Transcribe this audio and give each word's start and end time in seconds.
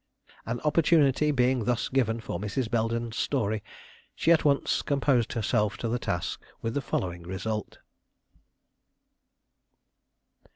An 0.47 0.59
opportunity 0.61 1.29
being 1.29 1.65
thus 1.65 1.87
given 1.87 2.19
for 2.21 2.39
Mrs. 2.39 2.71
Belden's 2.71 3.15
story, 3.15 3.61
she 4.15 4.31
at 4.31 4.43
once 4.43 4.81
composed 4.81 5.33
herself 5.33 5.77
to 5.77 5.87
the 5.87 5.99
task, 5.99 6.41
with 6.59 6.73
the 6.73 6.81
following 6.81 7.21
result. 7.21 7.77